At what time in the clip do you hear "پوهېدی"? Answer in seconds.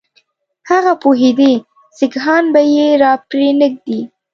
1.01-1.53